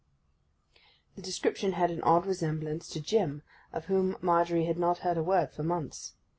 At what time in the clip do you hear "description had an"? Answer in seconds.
1.21-2.01